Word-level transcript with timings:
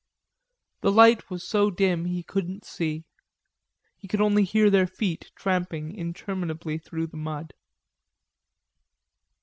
The 0.79 0.91
light 0.91 1.29
was 1.29 1.43
so 1.47 1.69
dim 1.69 2.05
he 2.05 2.23
couldn't 2.23 2.65
see, 2.65 3.03
he 3.95 4.07
could 4.07 4.19
only 4.19 4.43
hear 4.43 4.71
their 4.71 4.87
feet 4.87 5.31
tramping 5.35 5.93
interminably 5.95 6.79
through 6.79 7.05
the 7.05 7.17
mud. 7.17 7.53